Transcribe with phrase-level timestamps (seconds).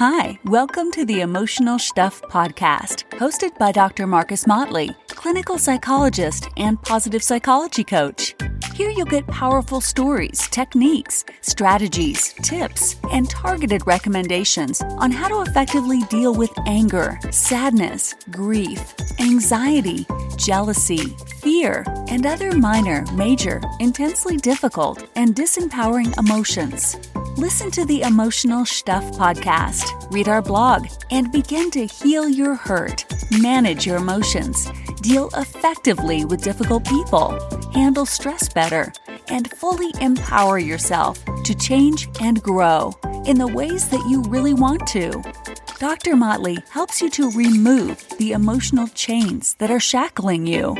[0.00, 4.06] Hi, welcome to the Emotional Stuff Podcast, hosted by Dr.
[4.06, 8.34] Marcus Motley, clinical psychologist and positive psychology coach.
[8.72, 16.00] Here you'll get powerful stories, techniques, strategies, tips, and targeted recommendations on how to effectively
[16.08, 20.06] deal with anger, sadness, grief, anxiety,
[20.38, 26.96] jealousy, fear, and other minor, major, intensely difficult, and disempowering emotions.
[27.36, 33.04] Listen to the Emotional Stuff podcast, read our blog, and begin to heal your hurt,
[33.40, 34.68] manage your emotions,
[35.00, 37.38] deal effectively with difficult people,
[37.72, 38.92] handle stress better,
[39.28, 42.92] and fully empower yourself to change and grow
[43.26, 45.22] in the ways that you really want to.
[45.78, 46.16] Dr.
[46.16, 50.76] Motley helps you to remove the emotional chains that are shackling you.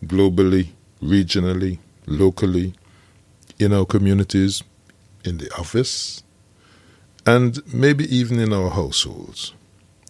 [0.03, 0.69] globally,
[1.01, 2.73] regionally, locally,
[3.59, 4.63] in our communities,
[5.23, 6.23] in the office,
[7.27, 9.53] and maybe even in our households.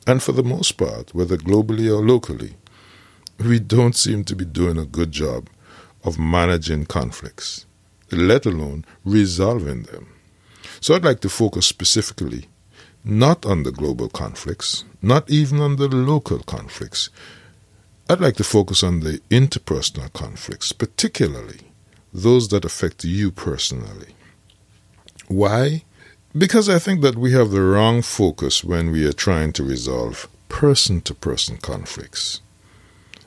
[0.05, 2.53] And for the most part, whether globally or locally,
[3.39, 5.49] we don't seem to be doing a good job
[6.03, 7.65] of managing conflicts,
[8.11, 10.13] let alone resolving them.
[10.79, 12.45] So I'd like to focus specifically
[13.03, 17.09] not on the global conflicts, not even on the local conflicts.
[18.09, 21.61] I'd like to focus on the interpersonal conflicts, particularly
[22.13, 24.13] those that affect you personally.
[25.27, 25.83] Why?
[26.37, 30.27] Because I think that we have the wrong focus when we are trying to resolve
[30.49, 32.41] person to person conflicts.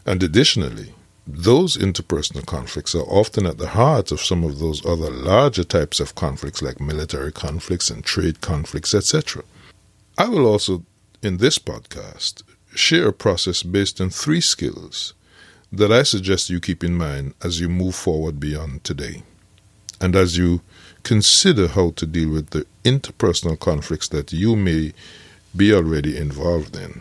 [0.05, 0.93] And additionally,
[1.27, 5.99] those interpersonal conflicts are often at the heart of some of those other larger types
[5.99, 9.45] of conflicts like military conflicts and trade conflicts, etc.
[10.19, 10.85] I will also,
[11.23, 12.43] in this podcast,
[12.75, 15.15] share a process based on three skills
[15.73, 19.23] that I suggest you keep in mind as you move forward beyond today
[20.01, 20.61] and as you
[21.03, 24.93] consider how to deal with the interpersonal conflicts that you may
[25.57, 27.01] be already involved in.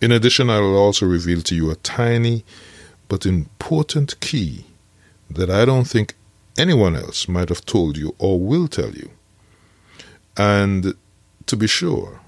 [0.00, 2.44] In addition, I will also reveal to you a tiny
[3.08, 4.66] but important key
[5.30, 6.14] that I don't think
[6.58, 9.10] anyone else might have told you or will tell you.
[10.36, 10.94] And
[11.46, 12.20] to be sure,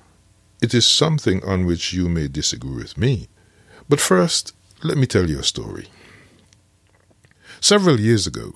[0.62, 3.28] it is something on which you may disagree with me.
[3.88, 4.52] But first,
[4.82, 5.88] let me tell you a story.
[7.60, 8.54] Several years ago,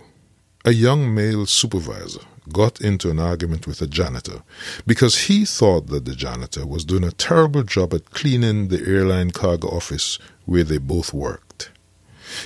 [0.65, 2.21] a young male supervisor
[2.53, 4.43] got into an argument with a janitor
[4.87, 9.31] because he thought that the janitor was doing a terrible job at cleaning the airline
[9.31, 11.71] cargo office where they both worked.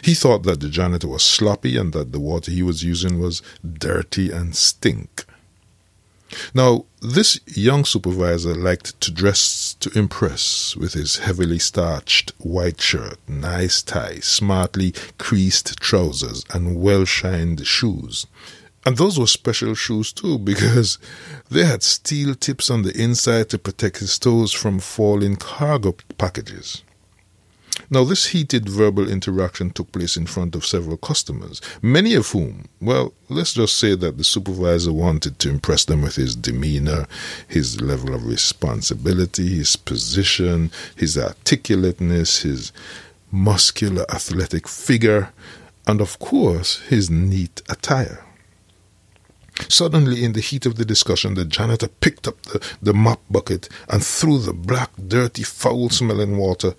[0.02, 3.42] He thought that the janitor was sloppy and that the water he was using was
[3.62, 5.26] dirty and stink.
[6.52, 13.18] Now, this young supervisor liked to dress to impress with his heavily starched white shirt,
[13.28, 18.26] nice tie, smartly creased trousers, and well shined shoes.
[18.86, 20.98] And those were special shoes too, because
[21.50, 26.82] they had steel tips on the inside to protect his toes from falling cargo packages.
[27.90, 32.66] Now, this heated verbal interaction took place in front of several customers, many of whom,
[32.80, 37.06] well, let's just say that the supervisor wanted to impress them with his demeanor,
[37.48, 42.72] his level of responsibility, his position, his articulateness, his
[43.32, 45.32] muscular athletic figure,
[45.86, 48.24] and of course, his neat attire.
[49.68, 53.68] Suddenly, in the heat of the discussion, the janitor picked up the, the mop bucket
[53.88, 56.74] and threw the black, dirty, foul smelling water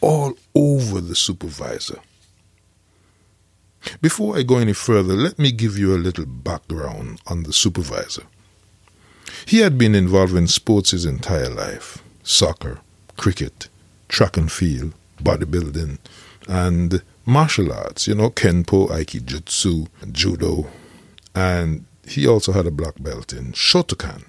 [0.00, 1.98] all over the supervisor.
[4.00, 8.24] Before I go any further, let me give you a little background on the supervisor.
[9.46, 12.80] He had been involved in sports his entire life soccer,
[13.18, 13.68] cricket,
[14.08, 15.98] track and field, bodybuilding,
[16.48, 20.66] and martial arts, you know, Kenpo, Aikijutsu, Judo,
[21.34, 24.24] and he also had a black belt in Shotokan.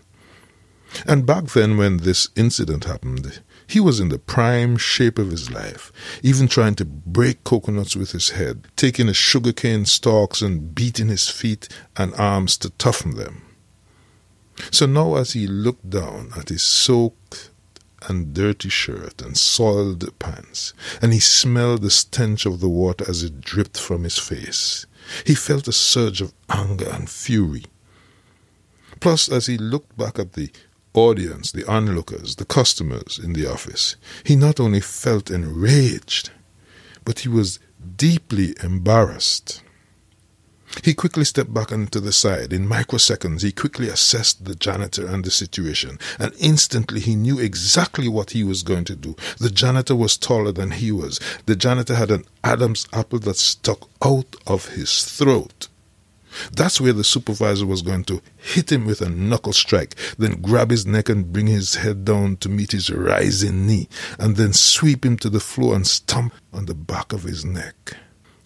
[1.05, 5.51] And back then, when this incident happened, he was in the prime shape of his
[5.51, 5.91] life,
[6.23, 11.29] even trying to break coconuts with his head, taking his sugarcane stalks and beating his
[11.29, 11.67] feet
[11.97, 13.41] and arms to toughen them.
[14.71, 17.49] So now, as he looked down at his soaked
[18.07, 23.23] and dirty shirt and soiled pants, and he smelled the stench of the water as
[23.23, 24.85] it dripped from his face,
[25.25, 27.65] he felt a surge of anger and fury.
[28.99, 30.49] Plus, as he looked back at the
[30.93, 36.31] audience, the onlookers, the customers in the office, he not only felt enraged,
[37.03, 37.59] but he was
[37.97, 39.61] deeply embarrassed.
[40.83, 42.53] He quickly stepped back onto the side.
[42.53, 48.07] In microseconds, he quickly assessed the janitor and the situation, and instantly he knew exactly
[48.07, 49.15] what he was going to do.
[49.39, 51.19] The janitor was taller than he was.
[51.45, 55.67] The janitor had an Adam's apple that stuck out of his throat.
[56.51, 60.69] That's where the supervisor was going to hit him with a knuckle strike, then grab
[60.69, 63.87] his neck and bring his head down to meet his rising knee,
[64.19, 67.95] and then sweep him to the floor and stomp on the back of his neck.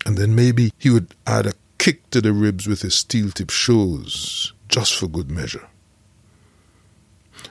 [0.05, 3.49] And then maybe he would add a kick to the ribs with his steel tip
[3.49, 5.67] shoes, just for good measure.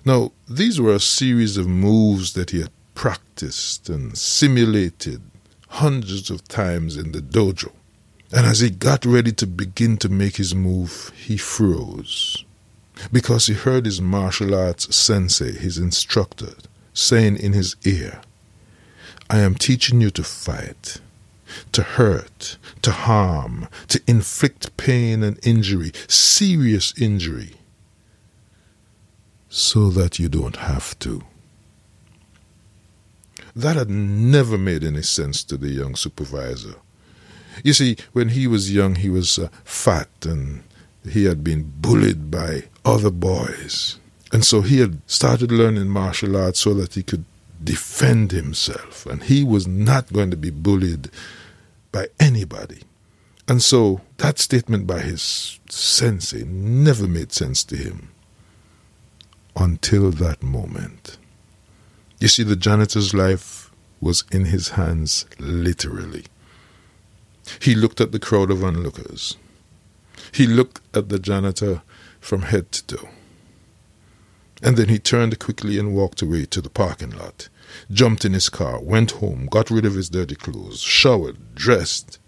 [0.05, 5.23] Now, these were a series of moves that he had practiced and simulated
[5.69, 7.73] hundreds of times in the dojo.
[8.31, 12.45] And as he got ready to begin to make his move, he froze.
[13.13, 16.53] Because he heard his martial arts sensei, his instructor,
[16.93, 18.21] saying in his ear,
[19.31, 21.01] I am teaching you to fight,
[21.73, 27.55] to hurt, to harm, to inflict pain and injury, serious injury,
[29.49, 31.23] so that you don't have to.
[33.55, 36.77] That had never made any sense to the young supervisor
[37.63, 40.63] you see, when he was young, he was uh, fat and
[41.09, 43.99] he had been bullied by other boys.
[44.33, 47.25] And so he had started learning martial arts so that he could
[47.63, 49.07] defend himself.
[49.07, 51.11] And he was not going to be bullied
[51.93, 52.83] by anybody.
[53.47, 58.11] And so that statement by his sensei never made sense to him
[59.57, 61.17] until that moment.
[62.21, 63.71] You see, the janitor's life
[64.01, 66.25] was in his hands literally.
[67.61, 69.37] He looked at the crowd of onlookers.
[70.33, 71.83] He looked at the janitor
[72.21, 73.09] from head to toe.
[74.63, 77.49] And then he turned quickly and walked away to the parking lot,
[77.91, 82.19] jumped in his car, went home, got rid of his dirty clothes, showered, dressed,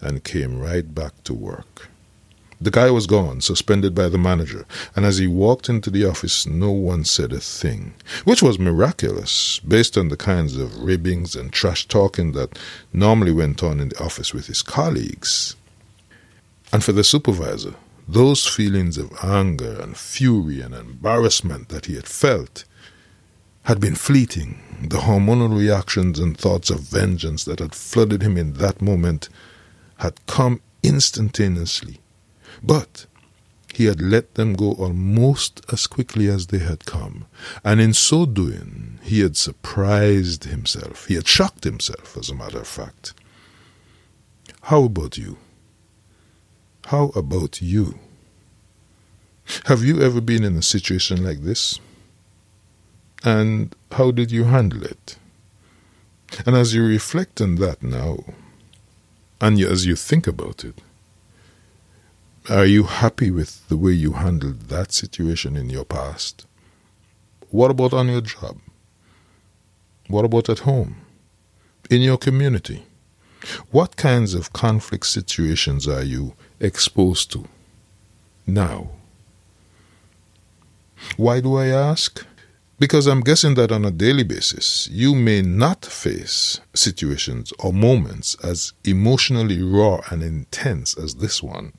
[0.00, 1.88] and came right back to work.
[2.58, 6.46] The guy was gone, suspended by the manager, and as he walked into the office,
[6.46, 7.92] no one said a thing,
[8.24, 12.58] which was miraculous, based on the kinds of ribbings and trash talking that
[12.94, 15.54] normally went on in the office with his colleagues.
[16.72, 17.74] And for the supervisor,
[18.08, 22.64] those feelings of anger and fury and embarrassment that he had felt
[23.66, 24.58] had been fleeting.
[24.82, 29.28] The hormonal reactions and thoughts of vengeance that had flooded him in that moment
[29.98, 32.00] had come instantaneously
[32.62, 33.06] but
[33.74, 37.26] he had let them go almost as quickly as they had come,
[37.62, 41.06] and in so doing, he had surprised himself.
[41.06, 43.12] He had shocked himself, as a matter of fact.
[44.62, 45.36] How about you?
[46.86, 47.98] How about you?
[49.66, 51.78] Have you ever been in a situation like this?
[53.24, 55.18] And how did you handle it?
[56.44, 58.18] And as you reflect on that now,
[59.40, 60.80] and as you think about it,
[62.48, 66.46] are you happy with the way you handled that situation in your past?
[67.50, 68.58] What about on your job?
[70.08, 70.96] What about at home?
[71.90, 72.84] In your community?
[73.70, 77.48] What kinds of conflict situations are you exposed to
[78.46, 78.90] now?
[81.16, 82.24] Why do I ask?
[82.78, 88.36] Because I'm guessing that on a daily basis, you may not face situations or moments
[88.44, 91.72] as emotionally raw and intense as this one.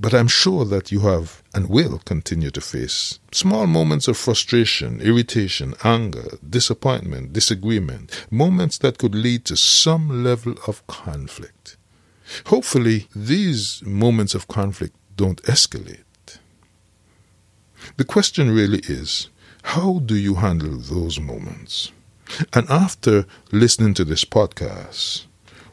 [0.00, 5.00] But I'm sure that you have and will continue to face small moments of frustration,
[5.00, 11.76] irritation, anger, disappointment, disagreement, moments that could lead to some level of conflict.
[12.46, 16.02] Hopefully, these moments of conflict don't escalate.
[17.96, 19.28] The question really is
[19.74, 21.92] how do you handle those moments?
[22.54, 25.26] And after listening to this podcast,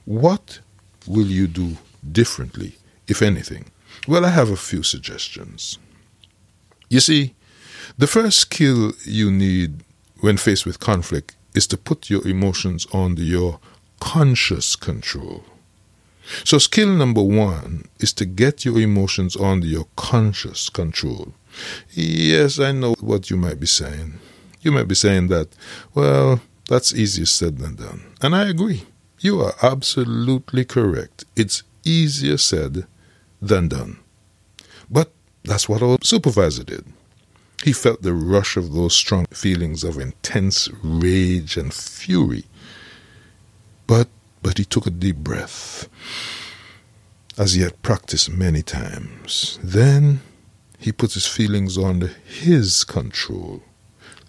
[0.03, 0.59] what
[1.07, 1.77] will you do
[2.11, 2.75] differently,
[3.07, 3.71] if anything?
[4.05, 5.79] Well, I have a few suggestions.
[6.89, 7.35] You see,
[7.97, 9.85] the first skill you need
[10.19, 13.61] when faced with conflict is to put your emotions under your
[14.01, 15.45] conscious control.
[16.43, 21.33] So, skill number one is to get your emotions under your conscious control.
[21.91, 24.19] Yes, I know what you might be saying.
[24.61, 25.49] You might be saying that,
[25.93, 28.01] well, that's easier said than done.
[28.21, 28.83] And I agree.
[29.19, 31.25] You are absolutely correct.
[31.35, 32.87] It's easier said
[33.41, 33.99] than done.
[34.89, 35.11] But
[35.43, 36.85] that's what our supervisor did.
[37.63, 42.45] He felt the rush of those strong feelings of intense rage and fury.
[43.87, 44.09] But
[44.45, 45.89] but he took a deep breath,
[47.35, 49.57] as he had practiced many times.
[49.63, 50.21] Then
[50.77, 53.63] he put his feelings under his control,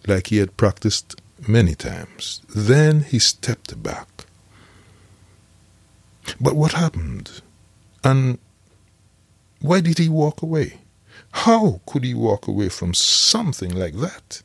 [0.06, 2.40] like he had practiced many times.
[2.48, 4.24] Then he stepped back.
[6.40, 7.42] But what happened?
[8.02, 8.38] And
[9.60, 10.78] why did he walk away?
[11.44, 14.40] How could he walk away from something like that?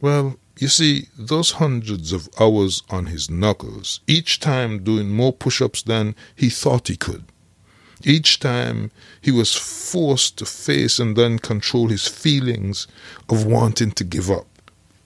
[0.00, 5.60] Well, you see, those hundreds of hours on his knuckles, each time doing more push
[5.60, 7.24] ups than he thought he could.
[8.02, 12.86] Each time he was forced to face and then control his feelings
[13.28, 14.46] of wanting to give up.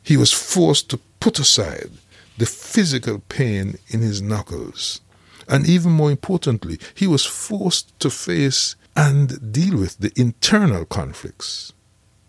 [0.03, 1.91] He was forced to put aside
[2.37, 5.01] the physical pain in his knuckles
[5.49, 11.73] and even more importantly, he was forced to face and deal with the internal conflicts.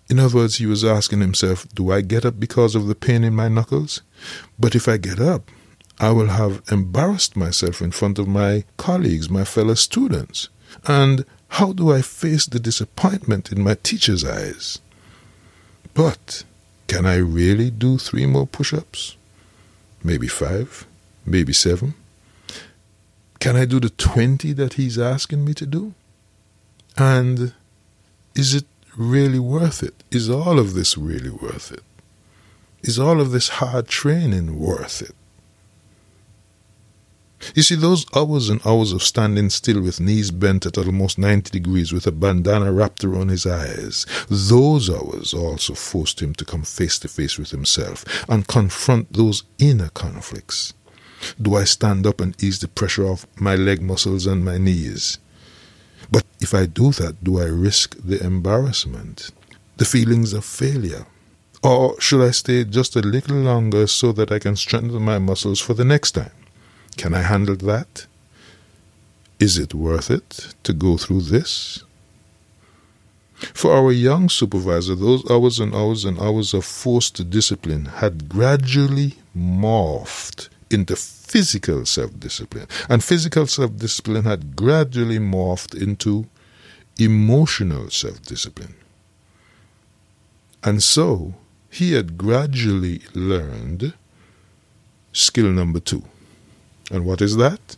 [0.10, 3.24] In other words, he was asking himself, Do I get up because of the pain
[3.24, 4.01] in my knuckles?
[4.58, 5.51] But if I get up,
[6.00, 10.50] I will have embarrassed myself in front of my colleagues, my fellow students.
[10.88, 14.80] And how do I face the disappointment in my teacher's eyes?
[15.94, 16.44] But
[16.88, 19.16] can I really do three more push ups?
[20.04, 20.88] Maybe five?
[21.25, 21.94] Maybe seven?
[23.39, 25.94] Can I do the 20 that he's asking me to do?
[26.98, 27.54] And
[28.36, 28.66] is it
[29.00, 30.03] really worth it?
[30.12, 31.84] Is all of this really worth it?
[32.84, 35.15] Is all of this hard training worth it?
[37.56, 41.50] You see, those hours and hours of standing still with knees bent at almost 90
[41.50, 46.63] degrees with a bandana wrapped around his eyes, those hours also forced him to come
[46.63, 50.74] face to face with himself and confront those inner conflicts.
[51.41, 55.20] Do I stand up and ease the pressure of my leg muscles and my knees?
[56.12, 59.32] But if I do that, do I risk the embarrassment,
[59.78, 61.06] the feelings of failure?
[61.62, 65.60] Or should I stay just a little longer so that I can strengthen my muscles
[65.60, 66.32] for the next time?
[66.98, 68.06] Can I handle that?
[69.39, 71.84] Is it worth it to go through this?
[73.54, 79.16] For our young supervisor, those hours and hours and hours of forced discipline had gradually
[79.38, 82.67] morphed into physical self discipline.
[82.89, 86.27] And physical self discipline had gradually morphed into
[86.97, 88.75] emotional self discipline.
[90.63, 91.35] And so
[91.69, 93.93] he had gradually learned
[95.13, 96.03] skill number two.
[96.91, 97.77] And what is that?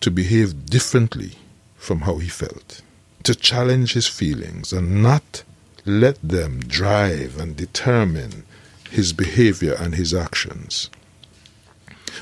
[0.00, 1.32] To behave differently
[1.76, 2.80] from how he felt,
[3.24, 5.42] to challenge his feelings and not
[5.84, 8.44] let them drive and determine
[8.90, 10.90] his behavior and his actions.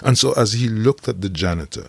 [0.02, 1.88] And so, as he looked at the janitor,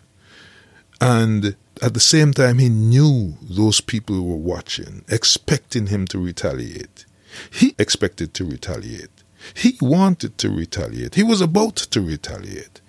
[1.00, 7.06] and at the same time, he knew those people were watching, expecting him to retaliate.
[7.52, 9.10] He expected to retaliate.
[9.56, 11.16] He wanted to retaliate.
[11.16, 12.82] He was about to retaliate.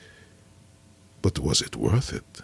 [1.23, 2.42] But was it worth it?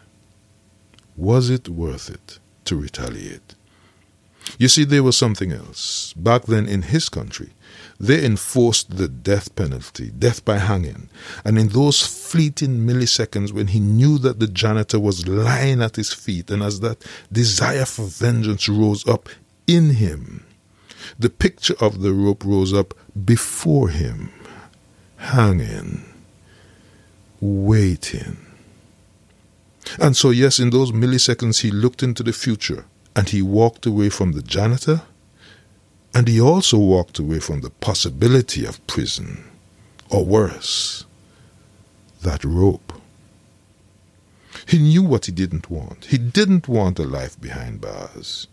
[1.17, 3.55] Was it worth it to retaliate?
[4.59, 6.15] You see, there was something else.
[6.15, 7.51] Back then in his country,
[8.01, 11.09] they enforced the death penalty, death by hanging.
[11.45, 16.13] And in those fleeting milliseconds when he knew that the janitor was lying at his
[16.13, 19.29] feet, and as that desire for vengeance rose up
[19.67, 20.47] in him,
[21.19, 24.31] the picture of the rope rose up before him,
[25.17, 26.05] hanging,
[27.41, 28.37] waiting.
[30.01, 32.85] And so, yes, in those milliseconds, he looked into the future
[33.17, 35.03] and he walked away from the janitor
[36.19, 39.45] And he also walked away from the possibility of prison,
[40.11, 41.05] or worse,
[42.23, 42.93] that rope.
[44.67, 46.07] He knew what he didn't want.
[46.07, 48.49] He didn't want a life behind bars.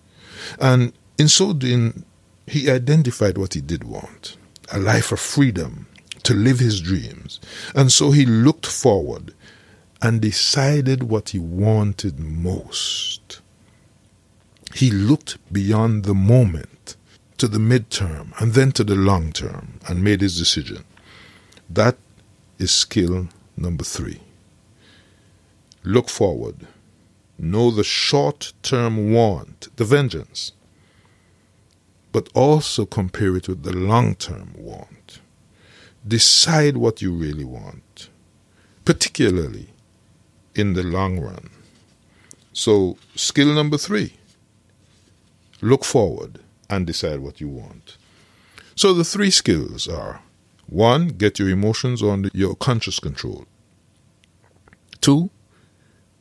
[0.59, 2.05] And in so doing,
[2.45, 4.37] he identified what he did want
[4.71, 5.87] a life of freedom,
[6.21, 7.39] to live his dreams.
[7.73, 9.33] And so he looked forward
[10.03, 13.41] and decided what he wanted most.
[14.75, 16.95] He looked beyond the moment
[17.37, 20.83] to the midterm and then to the long term and made his decision.
[21.69, 21.97] That
[22.57, 23.27] is skill
[23.57, 24.21] number three.
[25.83, 26.67] Look forward.
[27.37, 30.53] Know the short term want, the vengeance,
[32.11, 35.19] but also compare it with the long term want.
[36.07, 38.09] Decide what you really want,
[38.85, 39.67] particularly
[40.53, 41.49] in the long run.
[42.53, 44.13] So, skill number three
[45.61, 47.97] look forward and decide what you want.
[48.75, 50.21] So, the three skills are
[50.67, 53.45] one, get your emotions under your conscious control.
[54.99, 55.29] Two,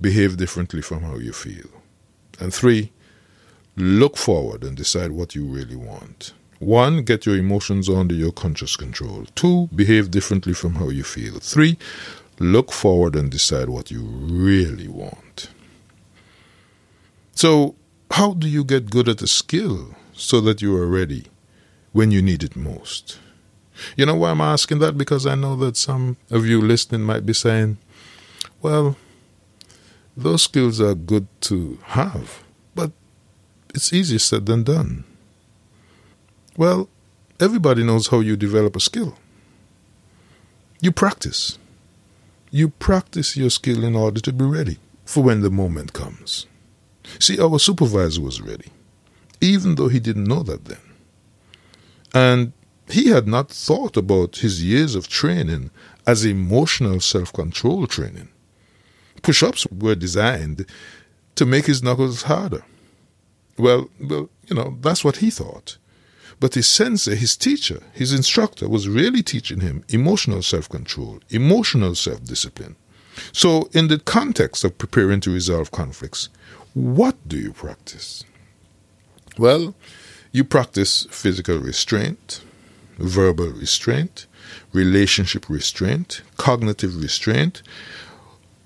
[0.00, 1.68] behave differently from how you feel.
[2.38, 2.92] And three,
[3.76, 6.32] look forward and decide what you really want.
[6.58, 9.26] One, get your emotions under your conscious control.
[9.34, 11.38] Two, behave differently from how you feel.
[11.40, 11.78] Three,
[12.38, 15.48] look forward and decide what you really want.
[17.34, 17.74] So,
[18.10, 21.26] how do you get good at a skill so that you are ready
[21.92, 23.18] when you need it most?
[23.96, 24.96] You know why I'm asking that?
[24.96, 27.78] Because I know that some of you listening might be saying,
[28.62, 28.96] well,
[30.16, 32.44] those skills are good to have,
[32.74, 32.92] but
[33.74, 35.04] it's easier said than done.
[36.56, 36.88] Well,
[37.40, 39.18] everybody knows how you develop a skill.
[40.80, 41.58] You practice.
[42.50, 46.46] You practice your skill in order to be ready for when the moment comes.
[47.18, 48.70] See, our supervisor was ready,
[49.44, 50.78] even though he didn't know that then.
[52.14, 52.52] And
[52.88, 55.70] he had not thought about his years of training
[56.06, 58.28] as emotional self control training.
[59.22, 60.66] Push ups were designed
[61.34, 62.64] to make his knuckles harder.
[63.58, 65.78] Well, well, you know, that's what he thought.
[66.40, 71.94] But his sensei, his teacher, his instructor was really teaching him emotional self control, emotional
[71.94, 72.76] self discipline.
[73.32, 76.28] So, in the context of preparing to resolve conflicts,
[76.74, 78.24] what do you practice?
[79.36, 79.74] Well,
[80.30, 82.40] you practice physical restraint,
[82.98, 84.26] verbal restraint,
[84.72, 87.62] relationship restraint, cognitive restraint,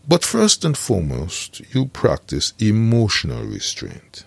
[0.07, 4.25] but first and foremost, you practice emotional restraint.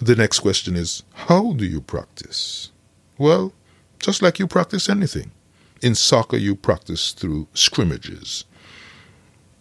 [0.00, 2.70] The next question is how do you practice?
[3.16, 3.52] Well,
[3.98, 5.32] just like you practice anything.
[5.82, 8.44] In soccer, you practice through scrimmages.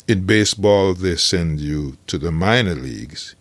[0.07, 3.35] In baseball, they send you to the minor leagues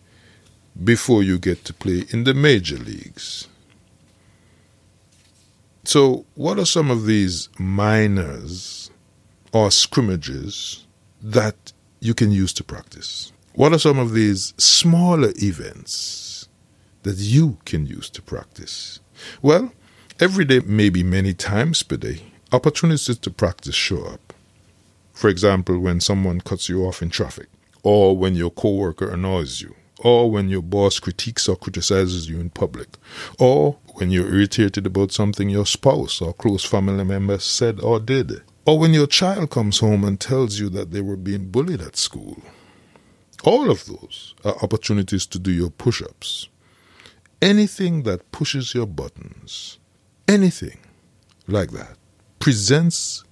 [0.83, 3.47] before you get to play in the major leagues.
[5.83, 8.91] So, what are some of these minors
[9.53, 10.85] or scrimmages
[11.21, 13.31] that you can use to practice?
[13.53, 16.49] What are some of these smaller events
[17.03, 18.99] that you can use to practice?
[19.41, 19.71] Well,
[20.19, 24.33] every day, maybe many times per day, opportunities to practice show up.
[25.13, 27.47] For example, when someone cuts you off in traffic,
[27.81, 32.49] or when your coworker annoys you, or when your boss critiques or criticizes you in
[32.49, 32.87] public,
[33.39, 38.41] or when you're irritated about something your spouse or close family member said or did,
[38.65, 41.95] or when your child comes home and tells you that they were being bullied at
[41.95, 42.41] school.
[43.43, 46.49] All of those are opportunities to do your push ups
[47.41, 49.77] anything that pushes your buttons,
[50.27, 50.79] anything
[51.47, 51.97] like that,
[52.39, 53.23] presents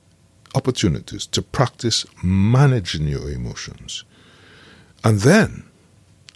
[0.54, 4.04] opportunities to practice managing your emotions.
[5.04, 5.66] And then,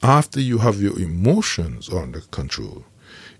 [0.02, 2.84] after you have your emotions under control,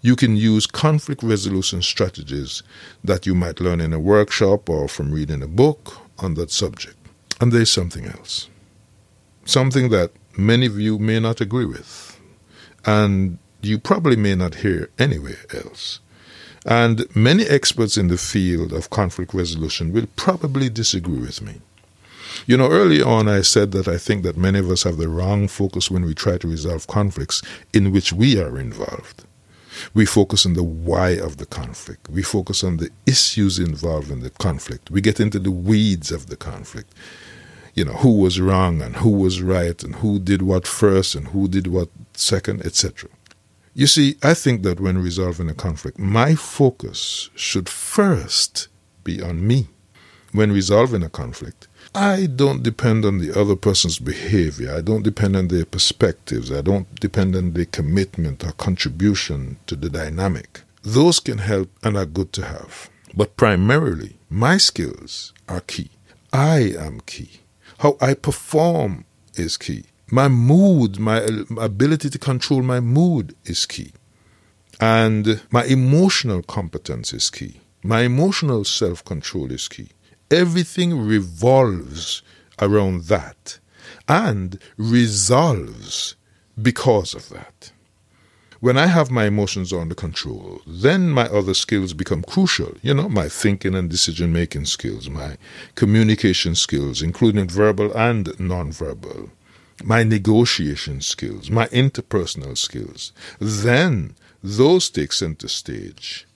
[0.02, 2.64] you can use conflict resolution strategies
[3.04, 6.98] that you might learn in a workshop or from reading a book on that subject.
[7.42, 8.50] And there's something else.
[9.46, 12.20] Something that many of you may not agree with.
[12.86, 16.00] And you probably may not hear anywhere else.
[16.66, 21.62] And many experts in the field of conflict resolution will probably disagree with me.
[22.46, 25.08] You know, early on I said that I think that many of us have the
[25.10, 27.42] wrong focus when we try to resolve conflicts
[27.74, 29.26] in which we are involved.
[29.94, 32.10] We focus on the why of the conflict.
[32.10, 34.92] We focus on the issues involved in the conflict.
[34.92, 36.94] We get into the weeds of the conflict.
[37.76, 41.30] You know, who was wrong and who was right and who did what first and
[41.30, 43.10] who did what second, etc.
[43.74, 48.68] You see, I think that when resolving a conflict, my focus should first
[49.04, 49.68] be on me.
[50.32, 54.76] When resolving a conflict, I don't depend on the other person's behavior.
[54.76, 56.52] I don't depend on their perspectives.
[56.52, 60.62] I don't depend on their commitment or contribution to the dynamic.
[60.84, 62.90] Those can help and are good to have.
[63.16, 65.90] But primarily, my skills are key.
[66.32, 67.42] I am key.
[67.80, 69.86] How I perform is key.
[70.12, 73.94] My mood, my ability to control my mood is key.
[74.80, 77.62] And my emotional competence is key.
[77.84, 79.90] My emotional self control is key.
[80.32, 82.22] Everything revolves
[82.60, 83.60] around that
[84.08, 86.16] and resolves
[86.62, 87.72] because of that.
[88.60, 92.76] When I have my emotions under control, then my other skills become crucial.
[92.82, 95.38] You know, my thinking and decision making skills, my
[95.76, 99.30] communication skills, including verbal and nonverbal,
[99.82, 103.14] my negotiation skills, my interpersonal skills.
[103.40, 106.28] Then those take center stage.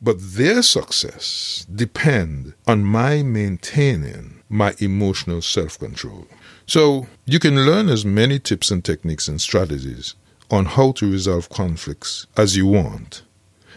[0.00, 6.26] But their success depend on my maintaining my emotional self-control.
[6.66, 10.14] So you can learn as many tips and techniques and strategies
[10.50, 13.22] on how to resolve conflicts as you want.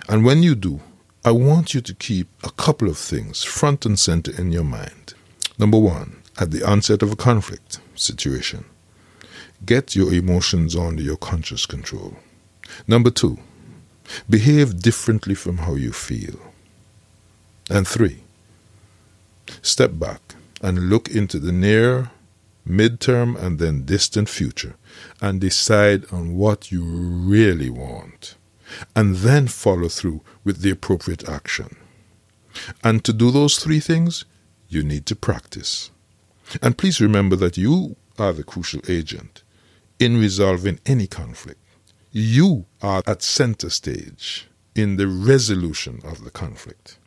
[0.07, 0.81] And when you do,
[1.25, 5.13] I want you to keep a couple of things front and center in your mind.
[5.57, 8.65] Number one, at the onset of a conflict situation,
[9.65, 12.15] get your emotions under your conscious control.
[12.87, 13.37] Number two,
[14.29, 16.39] behave differently from how you feel.
[17.69, 18.23] And three,
[19.61, 22.11] step back and look into the near,
[22.67, 24.75] midterm, and then distant future
[25.21, 28.35] and decide on what you really want,
[28.95, 31.75] and then follow through with the appropriate action.
[32.83, 34.25] And to do those three things,
[34.67, 35.91] you need to practice.
[36.61, 39.43] And please remember that you are the crucial agent
[39.99, 41.59] in resolving any conflict.
[42.11, 46.97] You are at center stage in the resolution of the conflict.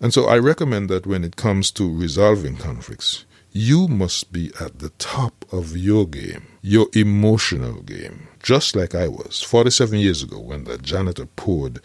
[0.00, 4.78] And so I recommend that when it comes to resolving conflicts, you must be at
[4.78, 10.38] the top of your game, your emotional game, just like I was 47 years ago
[10.38, 11.80] when the janitor poured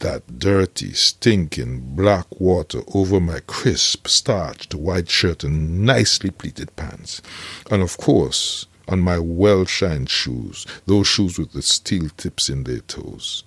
[0.00, 7.22] that dirty, stinking black water over my crisp, starched white shirt and nicely pleated pants.
[7.70, 12.64] And of course, on my well shined shoes, those shoes with the steel tips in
[12.64, 13.44] their toes.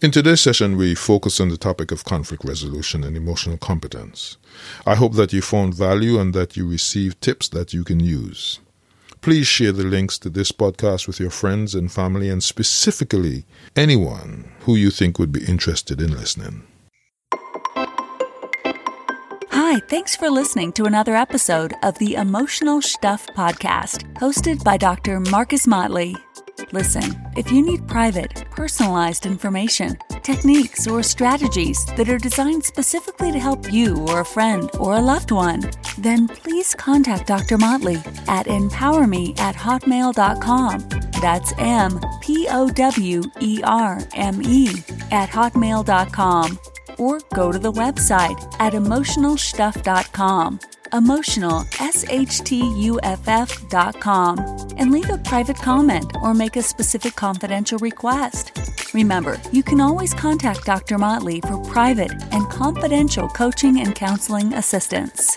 [0.00, 4.36] In today's session, we focus on the topic of conflict resolution and emotional competence.
[4.86, 8.60] I hope that you found value and that you received tips that you can use.
[9.22, 14.52] Please share the links to this podcast with your friends and family, and specifically anyone
[14.60, 16.64] who you think would be interested in listening.
[19.74, 25.18] Hi, thanks for listening to another episode of the Emotional Stuff Podcast, hosted by Dr.
[25.18, 26.14] Marcus Motley.
[26.70, 27.02] Listen,
[27.36, 33.72] if you need private, personalized information, techniques, or strategies that are designed specifically to help
[33.72, 37.58] you or a friend or a loved one, then please contact Dr.
[37.58, 37.96] Motley
[38.28, 40.88] at empowerme at hotmail.com.
[41.20, 44.68] That's M P O W E R M E
[45.10, 46.60] at hotmail.com.
[46.98, 50.60] Or go to the website at emotionalstuff.com
[50.94, 54.38] emotional, S-H-T-U-F-F dot com,
[54.78, 58.92] and leave a private comment or make a specific confidential request.
[58.94, 60.98] Remember, you can always contact Dr.
[60.98, 65.36] Motley for private and confidential coaching and counseling assistance.